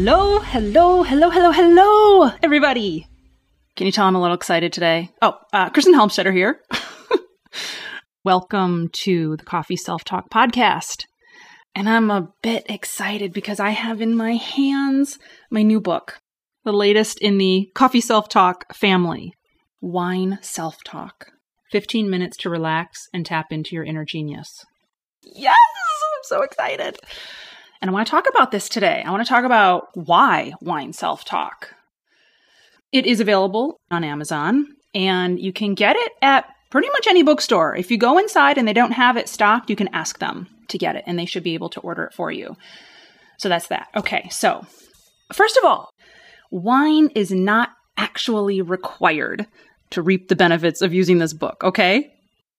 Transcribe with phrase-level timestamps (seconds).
[0.00, 3.08] Hello, hello, hello, hello, hello, everybody.
[3.74, 5.10] Can you tell I'm a little excited today?
[5.20, 6.60] Oh, uh, Kristen Helmstetter here.
[8.24, 11.02] Welcome to the Coffee Self Talk podcast.
[11.74, 15.18] And I'm a bit excited because I have in my hands
[15.50, 16.20] my new book,
[16.64, 19.32] the latest in the Coffee Self Talk family
[19.80, 21.26] Wine Self Talk
[21.72, 24.64] 15 minutes to relax and tap into your inner genius.
[25.24, 26.98] Yes, I'm so excited.
[27.80, 29.02] And I want to talk about this today.
[29.04, 31.74] I want to talk about why wine self talk.
[32.92, 37.76] It is available on Amazon and you can get it at pretty much any bookstore.
[37.76, 40.78] If you go inside and they don't have it stocked, you can ask them to
[40.78, 42.56] get it and they should be able to order it for you.
[43.38, 43.88] So that's that.
[43.96, 44.66] Okay, so
[45.32, 45.90] first of all,
[46.50, 49.46] wine is not actually required
[49.90, 52.12] to reap the benefits of using this book, okay?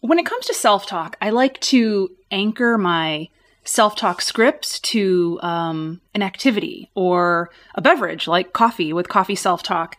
[0.00, 3.28] When it comes to self talk, I like to anchor my
[3.64, 9.62] self talk scripts to um, an activity or a beverage like coffee with coffee self
[9.62, 9.96] talk.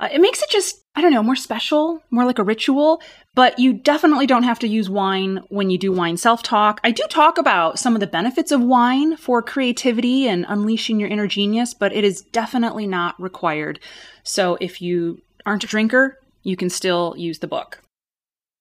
[0.00, 3.00] Uh, it makes it just, I don't know, more special, more like a ritual,
[3.34, 6.80] but you definitely don't have to use wine when you do wine self talk.
[6.82, 11.08] I do talk about some of the benefits of wine for creativity and unleashing your
[11.08, 13.78] inner genius, but it is definitely not required.
[14.24, 17.83] So if you aren't a drinker, you can still use the book.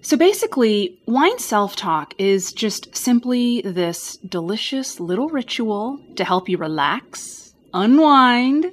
[0.00, 6.56] So basically, wine self talk is just simply this delicious little ritual to help you
[6.56, 8.72] relax, unwind,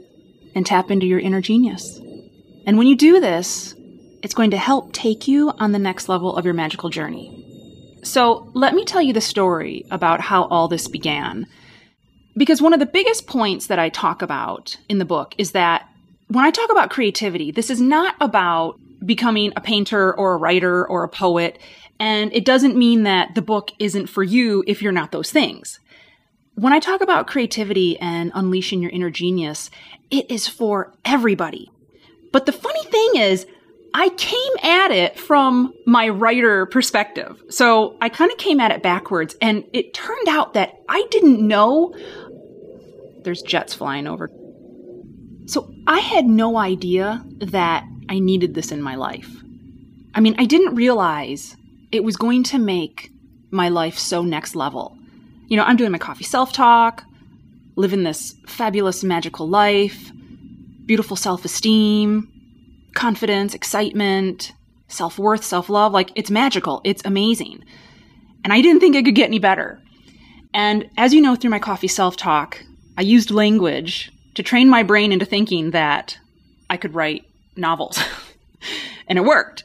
[0.53, 1.99] and tap into your inner genius.
[2.67, 3.73] And when you do this,
[4.21, 7.99] it's going to help take you on the next level of your magical journey.
[8.03, 11.47] So let me tell you the story about how all this began.
[12.37, 15.89] Because one of the biggest points that I talk about in the book is that
[16.27, 20.87] when I talk about creativity, this is not about becoming a painter or a writer
[20.87, 21.59] or a poet.
[21.99, 25.79] And it doesn't mean that the book isn't for you if you're not those things.
[26.55, 29.69] When I talk about creativity and unleashing your inner genius,
[30.09, 31.71] it is for everybody.
[32.31, 33.45] But the funny thing is,
[33.93, 37.41] I came at it from my writer perspective.
[37.49, 41.45] So I kind of came at it backwards, and it turned out that I didn't
[41.45, 41.95] know.
[43.23, 44.29] There's jets flying over.
[45.45, 49.29] So I had no idea that I needed this in my life.
[50.13, 51.55] I mean, I didn't realize
[51.91, 53.11] it was going to make
[53.51, 54.97] my life so next level.
[55.47, 57.03] You know, I'm doing my coffee self talk,
[57.75, 60.11] living this fabulous, magical life,
[60.85, 62.31] beautiful self esteem,
[62.93, 64.53] confidence, excitement,
[64.87, 65.91] self worth, self love.
[65.91, 66.81] Like, it's magical.
[66.83, 67.63] It's amazing.
[68.43, 69.81] And I didn't think it could get any better.
[70.53, 72.63] And as you know, through my coffee self talk,
[72.97, 76.17] I used language to train my brain into thinking that
[76.69, 77.24] I could write
[77.55, 77.99] novels.
[79.07, 79.63] and it worked.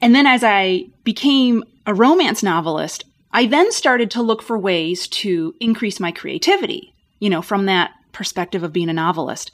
[0.00, 5.06] And then as I became a romance novelist, I then started to look for ways
[5.08, 9.50] to increase my creativity, you know, from that perspective of being a novelist.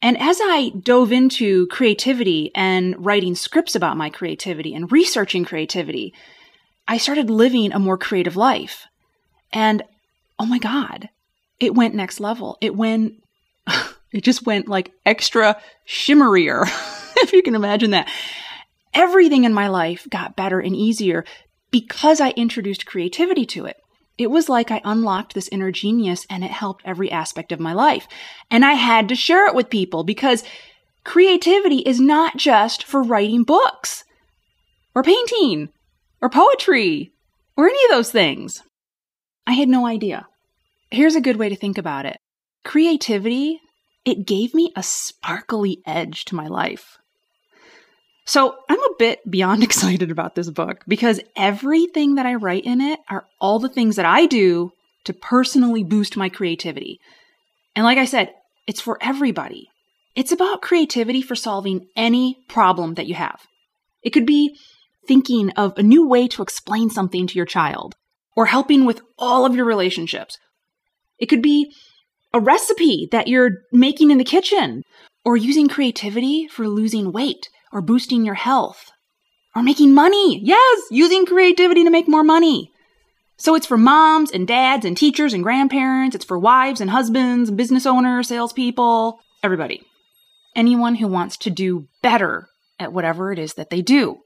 [0.00, 6.12] And as I dove into creativity and writing scripts about my creativity and researching creativity,
[6.86, 8.86] I started living a more creative life.
[9.52, 9.82] And
[10.38, 11.08] oh my God,
[11.60, 12.58] it went next level.
[12.60, 13.14] It went,
[14.14, 16.64] it just went like extra shimmerier.
[17.16, 18.08] if you can imagine that.
[18.94, 21.24] Everything in my life got better and easier
[21.72, 23.76] because I introduced creativity to it.
[24.16, 27.72] It was like I unlocked this inner genius and it helped every aspect of my
[27.72, 28.06] life.
[28.50, 30.44] And I had to share it with people because
[31.02, 34.04] creativity is not just for writing books
[34.94, 35.70] or painting
[36.22, 37.12] or poetry
[37.56, 38.62] or any of those things.
[39.44, 40.28] I had no idea.
[40.92, 42.16] Here's a good way to think about it.
[42.64, 43.60] Creativity,
[44.04, 46.98] it gave me a sparkly edge to my life.
[48.26, 52.80] So I'm a bit beyond excited about this book because everything that I write in
[52.80, 54.72] it are all the things that I do
[55.04, 57.00] to personally boost my creativity.
[57.76, 58.32] And like I said,
[58.66, 59.68] it's for everybody.
[60.14, 63.40] It's about creativity for solving any problem that you have.
[64.02, 64.56] It could be
[65.06, 67.94] thinking of a new way to explain something to your child
[68.36, 70.38] or helping with all of your relationships.
[71.18, 71.74] It could be
[72.34, 74.82] a recipe that you're making in the kitchen
[75.24, 78.90] or using creativity for losing weight or boosting your health
[79.54, 80.40] or making money.
[80.42, 82.72] Yes, using creativity to make more money.
[83.36, 86.16] So it's for moms and dads and teachers and grandparents.
[86.16, 89.82] It's for wives and husbands, business owners, salespeople, everybody.
[90.56, 92.48] Anyone who wants to do better
[92.80, 94.18] at whatever it is that they do.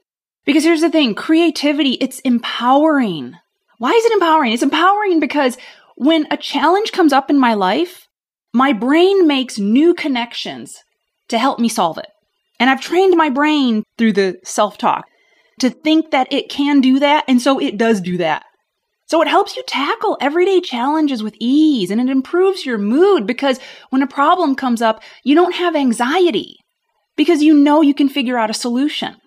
[0.45, 3.35] Because here's the thing creativity, it's empowering.
[3.77, 4.51] Why is it empowering?
[4.51, 5.57] It's empowering because
[5.99, 8.07] when a challenge comes up in my life,
[8.53, 10.77] my brain makes new connections
[11.27, 12.07] to help me solve it.
[12.57, 15.03] And I've trained my brain through the self talk
[15.59, 17.25] to think that it can do that.
[17.27, 18.45] And so it does do that.
[19.07, 23.59] So it helps you tackle everyday challenges with ease and it improves your mood because
[23.89, 26.55] when a problem comes up, you don't have anxiety
[27.17, 29.17] because you know you can figure out a solution.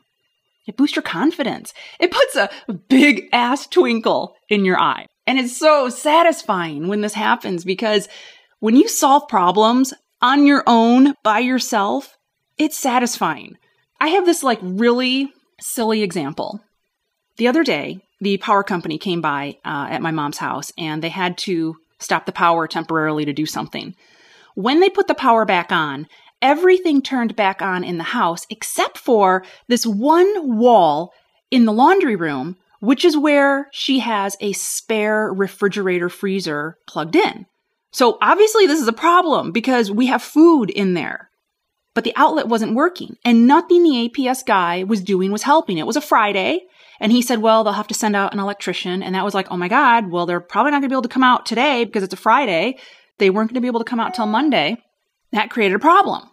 [0.66, 1.74] It boosts your confidence.
[2.00, 2.48] It puts a
[2.88, 5.06] big ass twinkle in your eye.
[5.26, 8.08] And it's so satisfying when this happens because
[8.60, 12.16] when you solve problems on your own by yourself,
[12.58, 13.56] it's satisfying.
[14.00, 16.60] I have this like really silly example.
[17.36, 21.08] The other day, the power company came by uh, at my mom's house and they
[21.08, 23.94] had to stop the power temporarily to do something.
[24.54, 26.06] When they put the power back on,
[26.40, 31.12] everything turned back on in the house except for this one wall
[31.50, 37.46] in the laundry room, which is where she has a spare refrigerator freezer plugged in.
[37.92, 41.30] So obviously, this is a problem because we have food in there.
[41.94, 45.78] But the outlet wasn't working, and nothing the APS guy was doing was helping.
[45.78, 46.62] It was a Friday,
[46.98, 49.00] and he said, well, they'll have to send out an electrician.
[49.00, 51.02] And that was like, oh my God, well, they're probably not going to be able
[51.02, 52.78] to come out today because it's a Friday.
[53.18, 54.82] They weren't going to be able to come out till Monday.
[55.30, 56.28] That created a problem.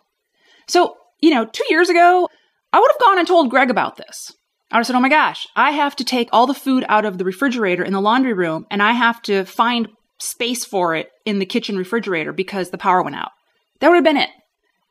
[0.68, 2.28] So, you know, two years ago,
[2.74, 4.32] I would have gone and told Greg about this.
[4.72, 7.26] I said, oh my gosh, I have to take all the food out of the
[7.26, 9.88] refrigerator in the laundry room and I have to find
[10.20, 13.32] space for it in the kitchen refrigerator because the power went out.
[13.80, 14.30] That would have been it.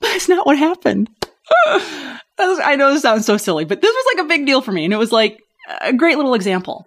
[0.00, 1.10] But it's not what happened.
[1.66, 4.84] I know this sounds so silly, but this was like a big deal for me.
[4.84, 5.40] And it was like,
[5.81, 6.86] a great little example.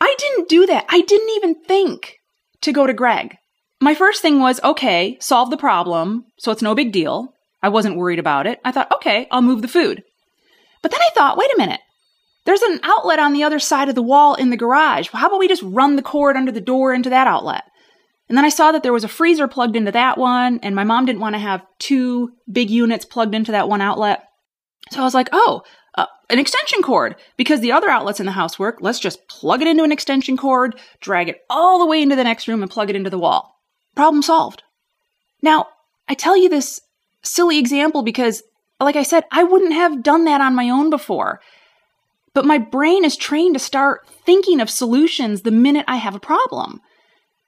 [0.00, 0.86] I didn't do that.
[0.88, 2.16] I didn't even think
[2.62, 3.36] to go to Greg.
[3.80, 7.34] My first thing was, okay, solve the problem, so it's no big deal.
[7.62, 8.58] I wasn't worried about it.
[8.64, 10.02] I thought, okay, I'll move the food.
[10.82, 11.80] But then I thought, wait a minute.
[12.50, 15.08] There's an outlet on the other side of the wall in the garage.
[15.12, 17.62] How about we just run the cord under the door into that outlet?
[18.28, 20.82] And then I saw that there was a freezer plugged into that one, and my
[20.82, 24.24] mom didn't want to have two big units plugged into that one outlet.
[24.90, 25.62] So I was like, oh,
[25.94, 28.78] uh, an extension cord because the other outlets in the house work.
[28.80, 32.24] Let's just plug it into an extension cord, drag it all the way into the
[32.24, 33.60] next room, and plug it into the wall.
[33.94, 34.64] Problem solved.
[35.40, 35.68] Now,
[36.08, 36.80] I tell you this
[37.22, 38.42] silly example because,
[38.80, 41.40] like I said, I wouldn't have done that on my own before.
[42.34, 46.20] But my brain is trained to start thinking of solutions the minute I have a
[46.20, 46.80] problem.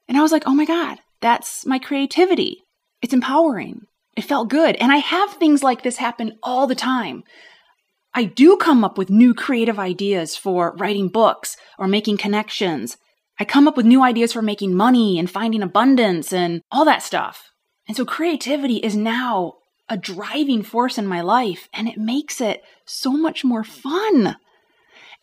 [0.08, 2.64] And I was like, oh my God, that's my creativity.
[3.00, 3.82] It's empowering.
[4.17, 4.76] It felt good.
[4.76, 7.23] And I have things like this happen all the time.
[8.14, 12.99] I do come up with new creative ideas for writing books or making connections.
[13.40, 17.02] I come up with new ideas for making money and finding abundance and all that
[17.02, 17.50] stuff.
[17.88, 19.55] And so creativity is now
[19.88, 24.37] a driving force in my life and it makes it so much more fun.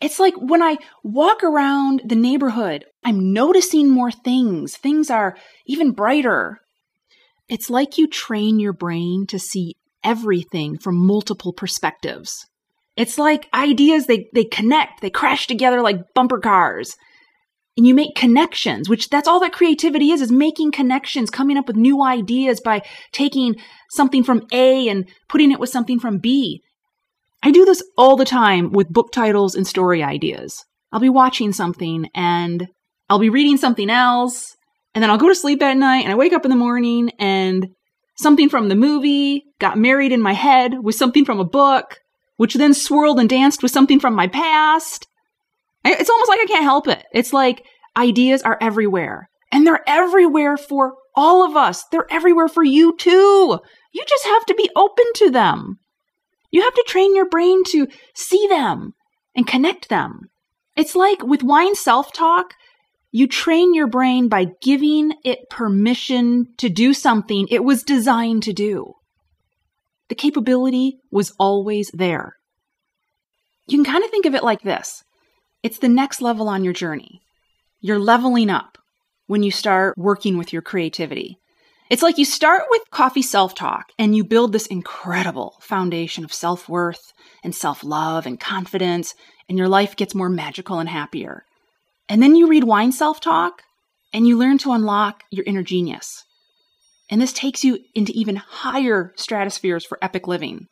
[0.00, 4.76] It's like when I walk around the neighborhood, I'm noticing more things.
[4.76, 5.36] Things are
[5.66, 6.60] even brighter.
[7.48, 12.46] It's like you train your brain to see everything from multiple perspectives.
[12.96, 16.96] It's like ideas, they, they connect, they crash together like bumper cars.
[17.76, 21.66] And you make connections, which that's all that creativity is, is making connections, coming up
[21.66, 22.82] with new ideas by
[23.12, 23.56] taking
[23.90, 26.62] something from A and putting it with something from B.
[27.42, 30.64] I do this all the time with book titles and story ideas.
[30.92, 32.68] I'll be watching something and
[33.08, 34.56] I'll be reading something else,
[34.94, 37.10] and then I'll go to sleep at night and I wake up in the morning
[37.18, 37.68] and
[38.16, 41.98] something from the movie got married in my head with something from a book
[42.36, 45.06] which then swirled and danced with something from my past.
[45.84, 47.04] It's almost like I can't help it.
[47.12, 47.64] It's like
[47.96, 51.84] ideas are everywhere and they're everywhere for all of us.
[51.90, 53.58] They're everywhere for you too.
[53.92, 55.78] You just have to be open to them.
[56.50, 58.94] You have to train your brain to see them
[59.34, 60.30] and connect them.
[60.76, 62.54] It's like with wine self talk,
[63.12, 68.52] you train your brain by giving it permission to do something it was designed to
[68.52, 68.94] do.
[70.08, 72.36] The capability was always there.
[73.66, 75.04] You can kind of think of it like this
[75.62, 77.20] it's the next level on your journey.
[77.80, 78.78] You're leveling up
[79.26, 81.39] when you start working with your creativity.
[81.90, 86.32] It's like you start with coffee self talk and you build this incredible foundation of
[86.32, 89.14] self worth and self love and confidence,
[89.48, 91.44] and your life gets more magical and happier.
[92.08, 93.62] And then you read wine self talk
[94.12, 96.24] and you learn to unlock your inner genius.
[97.10, 100.68] And this takes you into even higher stratospheres for epic living.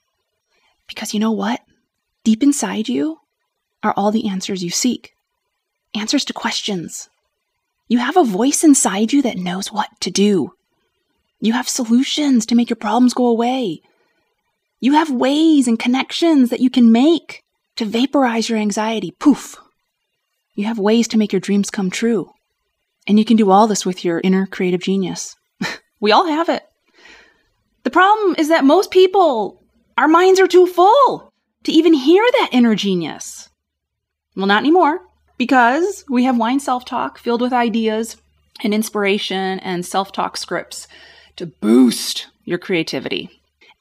[0.87, 1.61] Because you know what?
[2.23, 3.19] Deep inside you
[3.83, 5.11] are all the answers you seek
[5.95, 7.09] answers to questions.
[7.89, 10.53] You have a voice inside you that knows what to do.
[11.41, 13.81] You have solutions to make your problems go away.
[14.81, 17.43] You have ways and connections that you can make
[17.77, 19.13] to vaporize your anxiety.
[19.13, 19.57] Poof.
[20.55, 22.31] You have ways to make your dreams come true.
[23.07, 25.37] And you can do all this with your inner creative genius.
[26.01, 26.63] We all have it.
[27.83, 29.61] The problem is that most people,
[29.97, 31.33] our minds are too full
[31.65, 33.49] to even hear that inner genius.
[34.37, 35.01] Well, not anymore.
[35.39, 38.17] because we have wine self talk filled with ideas
[38.63, 40.87] and inspiration and self talk scripts
[41.39, 43.31] to boost your creativity.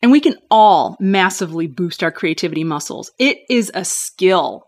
[0.02, 3.12] And we can all massively boost our creativity muscles.
[3.20, 4.64] It is a skill.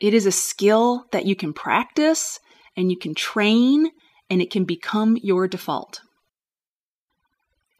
[0.00, 2.38] It is a skill that you can practice
[2.76, 3.90] and you can train
[4.30, 6.00] and it can become your default.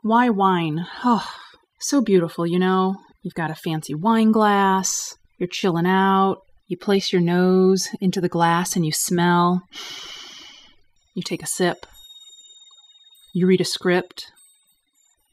[0.03, 0.87] Why wine?
[1.05, 1.29] Oh,
[1.79, 2.97] so beautiful, you know?
[3.23, 8.29] You've got a fancy wine glass, you're chilling out, you place your nose into the
[8.29, 9.63] glass and you smell.
[11.15, 11.87] You take a sip.
[13.33, 14.33] You read a script.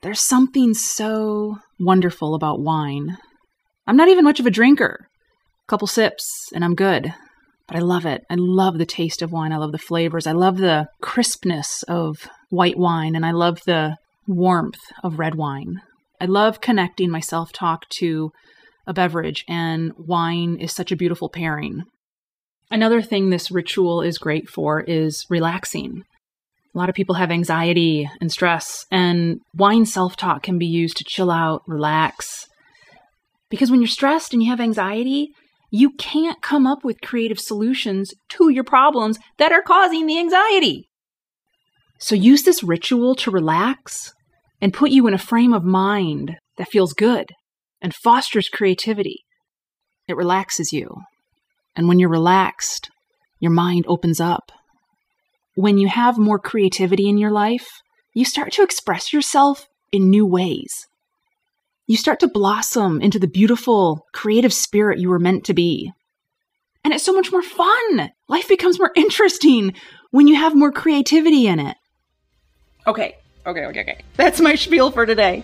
[0.01, 3.17] There's something so wonderful about wine.
[3.85, 5.07] I'm not even much of a drinker.
[5.65, 7.13] A couple sips and I'm good.
[7.67, 8.23] But I love it.
[8.29, 9.51] I love the taste of wine.
[9.51, 10.25] I love the flavors.
[10.25, 15.81] I love the crispness of white wine and I love the warmth of red wine.
[16.19, 18.31] I love connecting my self talk to
[18.87, 21.83] a beverage, and wine is such a beautiful pairing.
[22.71, 26.03] Another thing this ritual is great for is relaxing.
[26.77, 30.97] A lot of people have anxiety and stress, and wine self talk can be used
[30.97, 32.45] to chill out, relax.
[33.49, 35.29] Because when you're stressed and you have anxiety,
[35.71, 40.87] you can't come up with creative solutions to your problems that are causing the anxiety.
[41.97, 44.13] So use this ritual to relax
[44.61, 47.31] and put you in a frame of mind that feels good
[47.81, 49.23] and fosters creativity.
[50.07, 50.97] It relaxes you.
[51.75, 52.91] And when you're relaxed,
[53.39, 54.51] your mind opens up.
[55.57, 57.81] When you have more creativity in your life,
[58.13, 60.85] you start to express yourself in new ways.
[61.87, 65.91] You start to blossom into the beautiful, creative spirit you were meant to be.
[66.83, 68.11] And it's so much more fun.
[68.29, 69.73] Life becomes more interesting
[70.11, 71.75] when you have more creativity in it.
[72.85, 73.15] Okay,
[73.47, 74.01] okay, okay, okay.
[74.15, 75.43] That's my spiel for today.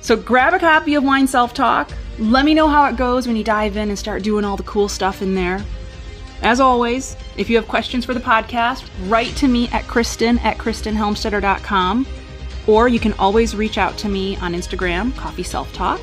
[0.00, 1.88] So grab a copy of Wine Self Talk.
[2.18, 4.64] Let me know how it goes when you dive in and start doing all the
[4.64, 5.64] cool stuff in there.
[6.42, 10.58] As always, if you have questions for the podcast, write to me at Kristen at
[10.58, 12.06] KristenHelmstetter.com,
[12.66, 16.00] or you can always reach out to me on Instagram, Coffee Self Talk.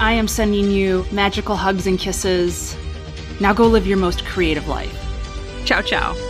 [0.00, 2.76] I am sending you magical hugs and kisses.
[3.40, 4.96] Now go live your most creative life.
[5.64, 6.29] Ciao, ciao.